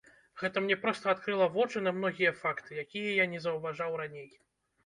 Гэта 0.43 0.61
мне 0.67 0.77
проста 0.85 1.05
адкрыла 1.17 1.47
вочы 1.57 1.83
на 1.87 1.93
многія 1.97 2.31
факты, 2.41 2.81
якія 2.85 3.11
я 3.23 3.29
не 3.35 3.43
заўважаў 3.45 3.91
раней. 4.03 4.29